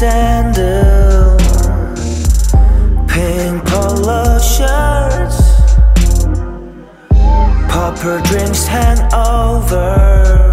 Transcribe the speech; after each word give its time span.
sandal, 0.00 1.36
pink 3.06 3.64
polo 3.66 4.38
shirts, 4.38 5.38
purple 7.68 8.20
drinks 8.22 8.66
hangover. 8.66 10.50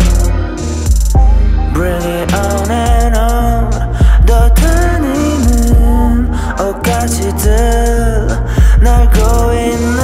Bring 1.74 2.02
it 2.04 2.34
on 2.34 2.72
and 2.72 3.16
on. 3.16 3.72
더 4.26 4.50
다니는 4.54 6.32
옷가지들 6.60 8.28
날고 8.82 9.54
있는 9.54 10.04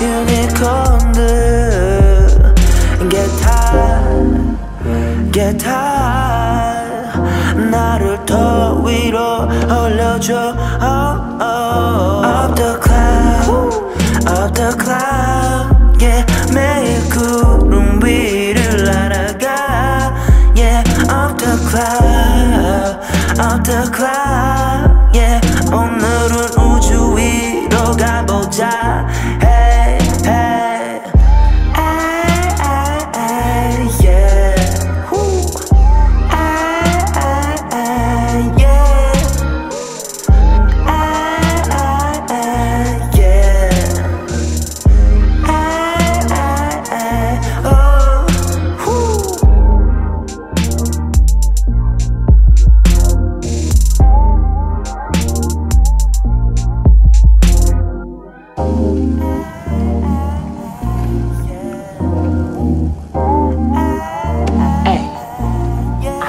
유니콘들. 0.00 1.28
Get 3.08 3.30
high, 3.42 5.32
get 5.32 5.62
high. 5.62 6.31
Georgia. 10.23 10.55
I 10.79 11.02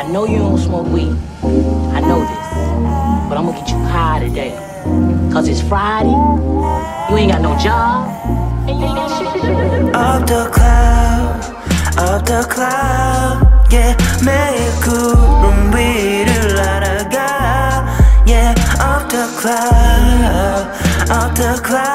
I 0.05 0.09
know 0.13 0.27
you 0.27 0.37
don't 0.37 0.59
smoke 0.59 0.87
weed. 0.89 1.17
I 1.97 2.01
know 2.01 2.21
this. 2.21 2.49
But 3.27 3.39
I'm 3.39 3.47
gonna 3.47 3.59
get 3.59 3.71
you 3.71 3.79
high 3.79 4.21
today. 4.21 4.53
Cause 5.33 5.49
it's 5.49 5.63
Friday, 5.63 6.11
you 7.09 7.17
ain't 7.17 7.33
got 7.33 7.41
no 7.41 7.57
job, 7.57 8.11
and 8.69 8.83
the 8.83 8.87
ain't. 8.87 9.95
Up 9.97 10.27
the 10.27 10.51
cloud, 10.53 11.41
up 11.97 12.27
the 12.27 12.47
cloud, 12.53 13.49
yeah, 13.73 13.97
매일 14.23 14.71
구름 14.83 15.73
위를 15.73 16.55
날아가, 16.55 17.87
yeah, 18.27 18.53
up 18.79 19.09
the 19.09 19.27
cloud, 19.41 20.69
up 21.11 21.35
the 21.35 21.63
cloud. 21.65 21.94